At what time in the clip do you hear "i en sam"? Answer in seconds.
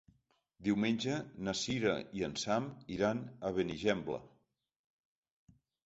2.21-2.73